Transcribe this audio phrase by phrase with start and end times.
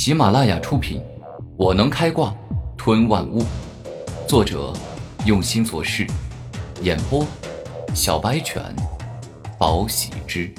[0.00, 1.00] 喜马拉雅出品，
[1.56, 2.32] 《我能开挂
[2.76, 3.42] 吞万物》，
[4.28, 4.72] 作者
[5.26, 6.06] 用心做事，
[6.82, 7.26] 演播
[7.96, 8.62] 小白犬，
[9.58, 10.54] 宝喜之。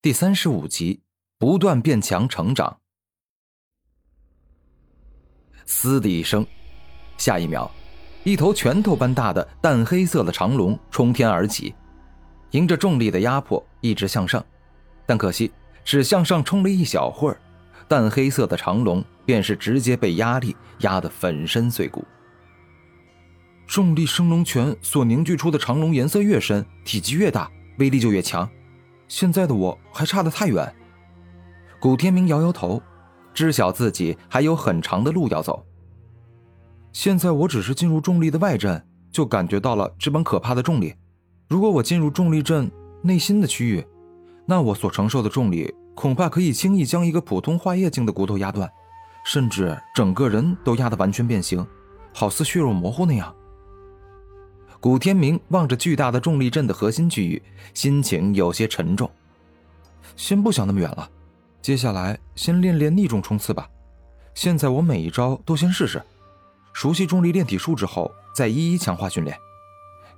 [0.00, 1.02] 第三十五集，
[1.36, 2.78] 不断变强，成长。
[5.66, 6.46] 嘶的一声，
[7.18, 7.68] 下一秒，
[8.22, 11.74] 一头拳头般大的淡黑色的长龙冲天而起，
[12.52, 14.46] 迎着重力的压迫一直向上，
[15.04, 15.50] 但可惜。
[15.84, 17.40] 只向上冲了一小会儿，
[17.88, 22.04] 淡黑色的长龙便是直接被压力压得粉身碎骨。
[23.66, 28.48] 重力升龙拳所凝聚出的长龙颜色越深，体积越大，威力就越强。
[29.08, 30.74] 现在的我还差得太远。
[31.80, 32.82] 古天明摇摇头，
[33.32, 35.64] 知晓自己还有很长的路要走。
[36.92, 40.94] 现在我只是进入重力的外阵，就感觉到了这般可怕的重力。
[41.48, 42.70] 如果我进入重力阵
[43.02, 43.86] 内心的区域，
[44.46, 48.70] 那我所承受的重力，恐怕可以轻易将一个普通化液境的骨头压断，
[49.24, 51.64] 甚至整个人都压得完全变形，
[52.12, 53.34] 好似血肉模糊那样。
[54.80, 57.40] 古天明望着巨大的重力阵的核心区域，
[57.72, 59.08] 心情有些沉重。
[60.16, 61.08] 先不想那么远了，
[61.62, 63.68] 接下来先练练逆重冲刺吧。
[64.34, 66.02] 现在我每一招都先试试，
[66.72, 69.36] 熟悉重力炼体术之后，再一一强化训练。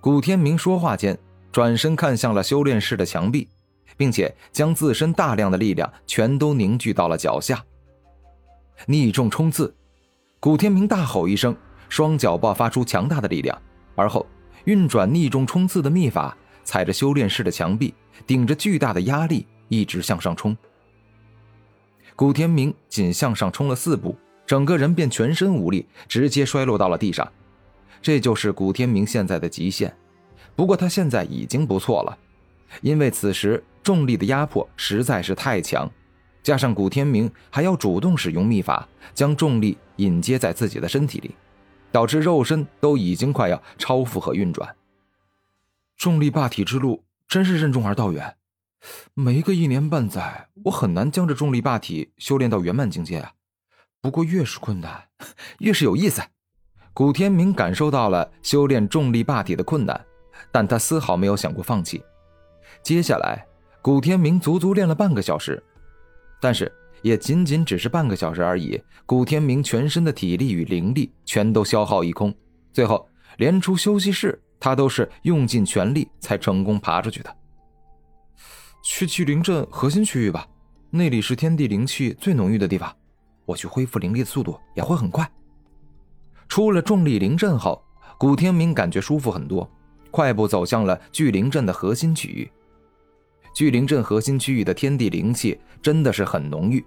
[0.00, 1.18] 古天明说话间，
[1.52, 3.48] 转身看向了修炼室的墙壁。
[3.96, 7.64] 并且将自身大量的力量全都凝聚到了脚下。
[8.86, 9.72] 逆重冲刺，
[10.40, 11.56] 古天明大吼一声，
[11.88, 13.56] 双脚爆发出强大的力量，
[13.94, 14.26] 而后
[14.64, 17.94] 运转逆重冲刺的秘法，踩着修炼室的墙壁，
[18.26, 20.56] 顶着巨大的压力一直向上冲。
[22.16, 27.30] 古天明仅向上冲了四步，整个人便全身无力，直接摔落到了地上。
[28.02, 29.96] 这就是古天明现在的极限。
[30.56, 32.18] 不过他现在已经不错了，
[32.82, 33.62] 因为此时。
[33.84, 35.88] 重力的压迫实在是太强，
[36.42, 41.34] 加上古天明还要主动使用秘法将重力引接在自己的身体里，
[41.92, 44.74] 导致肉身都已经快要超负荷运转。
[45.98, 48.36] 重力霸体之路真是任重而道远，
[49.12, 53.34] 没个一年半载，我很难将这重力霸体修炼到圆满境界啊。
[54.00, 55.08] 不过越是困难，
[55.58, 56.22] 越是有意思。
[56.94, 60.06] 古天明感受到了修炼重力霸体的困难，
[60.50, 62.02] 但他丝毫没有想过放弃。
[62.82, 63.46] 接下来。
[63.84, 65.62] 古天明足足练了半个小时，
[66.40, 66.72] 但是
[67.02, 68.82] 也仅仅只是半个小时而已。
[69.04, 72.34] 古天明全身的体力与灵力全都消耗一空，
[72.72, 73.06] 最后
[73.36, 77.36] 连出休息室，他都是用尽全力才成功爬出去的。
[78.82, 80.48] 去聚灵阵核心区域吧，
[80.88, 82.90] 那里是天地灵气最浓郁的地方，
[83.44, 85.30] 我去恢复灵力的速度也会很快。
[86.48, 87.84] 出了重力灵阵后，
[88.16, 89.70] 古天明感觉舒服很多，
[90.10, 92.50] 快步走向了聚灵阵的核心区域。
[93.54, 96.84] 聚灵阵核心区域的天地灵气真的是很浓郁，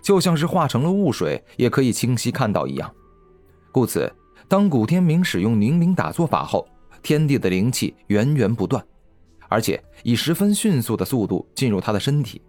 [0.00, 2.90] 就像是化成了雾水也可以清晰看到一样。
[3.70, 4.10] 故此，
[4.48, 6.66] 当古天明使用凝灵打坐法后，
[7.02, 8.82] 天地的灵气源源不断，
[9.48, 12.40] 而且以十分迅速的速度进入他的身体。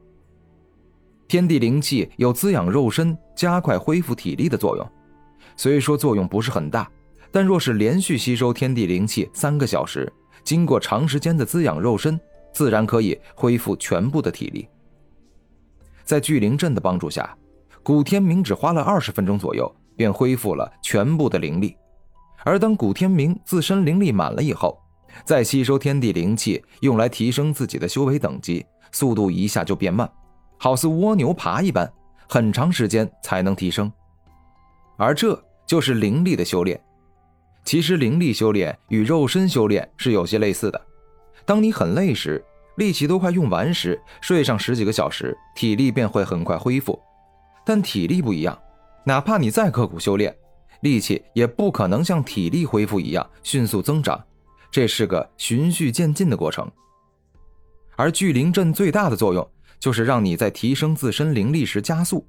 [1.28, 4.90] 天地灵气有滋养肉身、加快恢复体力的作用，
[5.58, 6.90] 虽说作用不是很大，
[7.30, 10.10] 但若是连续吸收天地灵气三个小时，
[10.46, 12.18] 经过长时间的滋养肉身。
[12.54, 14.68] 自然可以恢复全部的体力。
[16.04, 17.38] 在聚灵阵的帮助下，
[17.84, 21.76] 古天明只花了二十分钟左右，便恢复了全部的灵力。
[22.44, 24.82] 而当古天明自身灵力满了以后，
[25.26, 30.10] 再吸收天地灵气，用来提升自己的修为等级，速度一下就变慢，
[30.58, 31.92] 好似蜗牛爬一般，
[32.28, 33.92] 很长时间才能提升。
[34.98, 36.80] 而这就是灵力的修炼。
[37.66, 40.82] 其实，灵力修炼与肉身修炼是有些类似的。
[41.50, 42.46] 当你很累时，
[42.76, 47.02] 力气都快用完时，睡上十几个小时，体力便会很快恢复。
[47.66, 48.56] 但体力不一样，
[49.04, 50.32] 哪怕你再刻苦修炼，
[50.82, 54.24] 力气也不可能像体力恢复一样迅速增长，
[54.70, 56.72] 这是个循序渐进的过程。
[57.96, 62.24] 而聚灵阵最大的作用，就是让你在提升自身灵力时加速，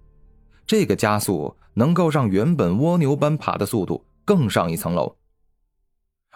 [0.66, 5.14] 这个加速能够让原本蜗牛般爬的速度更上一层楼。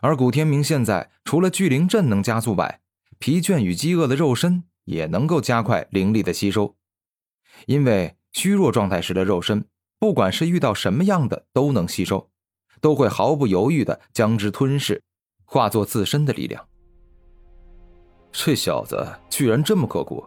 [0.04, 2.82] 而古天明现在除了聚灵阵能加速外，
[3.18, 6.76] 疲倦与饥饿的肉身也能够加快灵力的吸收。
[7.64, 9.64] 因为虚弱状态时的肉身，
[9.98, 12.28] 不管是遇到什么样的都能吸收，
[12.82, 15.02] 都会毫不犹豫的将之吞噬，
[15.46, 16.62] 化作自身的力量。
[18.30, 20.22] 这小子居然这么刻苦，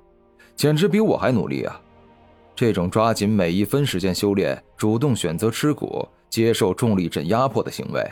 [0.56, 1.80] 简直比我还努力啊！
[2.56, 8.03] 这种抓紧每一分时间修炼，主动选择吃苦，接受重力阵压迫的行为。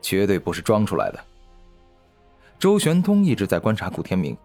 [0.00, 1.20] 绝对不是装出来的。
[2.58, 4.36] 周玄通一直在观察古天明，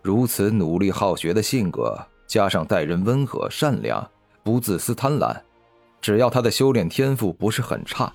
[0.00, 4.08] 如此努力好学的性格，加上待人温和、善良，
[4.42, 5.36] 不自私、贪婪，
[6.00, 8.12] 只要他的修炼天赋不是很差，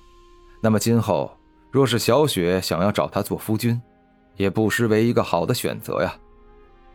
[0.60, 1.30] 那么今后
[1.70, 3.80] 若是小雪想要找他做夫君，
[4.36, 6.16] 也不失为一个好的选择呀。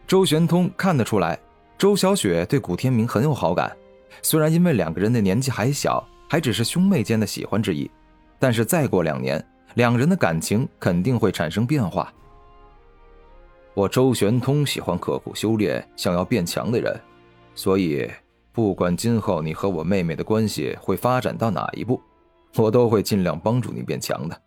[0.05, 1.39] 周玄通看得出来，
[1.77, 3.75] 周小雪对古天明很有好感。
[4.21, 7.89] 虽然因为两个人的年纪还小，还只是兄妹间的喜欢之意，
[8.43, 9.41] 但是再过两年，
[9.75, 12.13] 两人的感情肯定会产生变化。
[13.73, 16.99] 我周玄通喜欢刻苦修炼、想要变强的人，
[17.55, 18.11] 所以
[18.51, 22.01] 不管今后你和我妹妹的关系会发展到哪一步，
[22.57, 24.41] 我都会尽量帮助你变强的。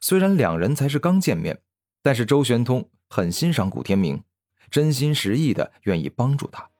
[0.00, 1.58] 虽然两人才是刚见面，
[2.00, 4.22] 但是周玄通很欣赏古天明。
[4.70, 6.70] 真心实意的愿意帮助他。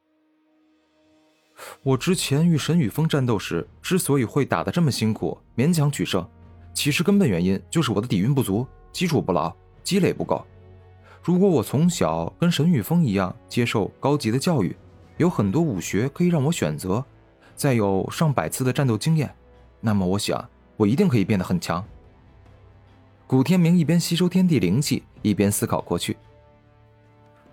[1.82, 6.26] 我之前与沈雨峰战斗时，之所以会打得这么辛苦，勉强取胜，
[6.72, 10.44] 其实根本原因就是我的底蕴不足，基础不牢，积累不够。
[11.22, 14.74] 如果我从小跟沈雨峰一样接受高级的教育，
[15.16, 17.04] 有很多武学可以让我选择，
[17.56, 19.34] 再有上百次的战斗经验，
[19.80, 21.84] 那么我想我一定可以变得很强。
[23.26, 26.16] 古天明一边吸收天地灵气，一边思考过去。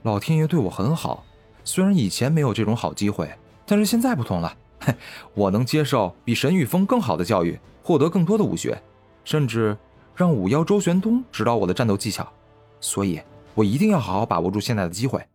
[0.04, 1.26] 老天爷对我很好，
[1.64, 3.30] 虽然以前没有这种好机会，
[3.66, 4.56] 但是现在不同了。
[4.80, 4.94] 嘿，
[5.34, 8.82] 我能接受比神玉峰更好的教育，获得更多的武学，
[9.24, 9.78] 甚至
[10.16, 12.32] 让五妖周玄东指导我的战斗技巧。
[12.80, 13.22] 所以，
[13.56, 15.26] 我一定要好好把握住现在的机会，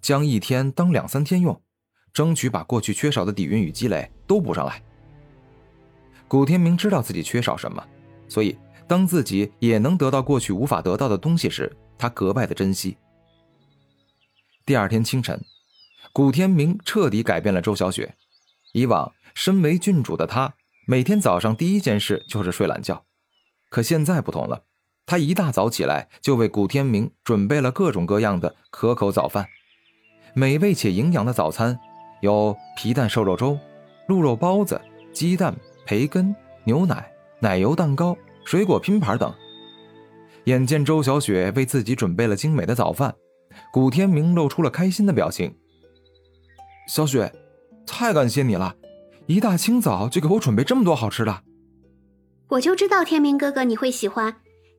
[0.00, 1.58] 将一天当两三天用，
[2.12, 4.82] 争取把过去缺少的底蕴与积累都补上来。
[6.26, 7.82] 古天明知道自己缺少什么，
[8.28, 12.98] 所以当自己也能得到过去无法得到的东西时，他格外的珍惜。
[14.66, 15.40] 第二天清晨，
[16.12, 18.16] 古天明彻底改变了周小雪。
[18.72, 20.54] 以往身为郡主的她，
[20.86, 23.04] 每天早上第一件事就是睡懒觉，
[23.68, 24.64] 可现在不同了。
[25.06, 29.46] 她一大早起来就为古天明准备了各种各样的可口早饭，
[30.34, 31.78] 美味且营养的早餐
[32.20, 33.58] 有皮蛋瘦肉粥、
[34.06, 34.80] 鹿肉包子、
[35.12, 35.56] 鸡蛋、
[35.86, 36.34] 培根、
[36.64, 39.32] 牛奶、奶油蛋糕、水果拼盘等。
[40.44, 43.14] 眼见周小雪为自己准备了精美的早饭。
[43.72, 45.54] 古天明露出了开心的表情。
[46.88, 47.30] 小雪，
[47.86, 48.74] 太感谢你了，
[49.26, 51.42] 一大清早就给我准备这么多好吃的。
[52.48, 54.36] 我就知道天明哥哥你会喜欢。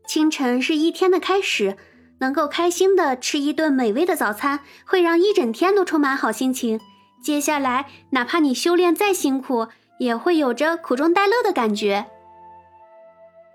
[0.08, 1.78] 清晨是一天的开始，
[2.18, 6.80] 能够开心的吃一顿美味的早餐，会让一整天都充满好心情。
[7.22, 9.68] 接下来，哪怕你修炼再辛苦，
[10.00, 12.08] 也会有着苦中带乐的感觉。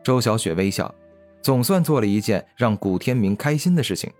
[0.05, 0.95] 周小雪微笑，
[1.43, 4.13] 总算做了一件让古天明开心的事情。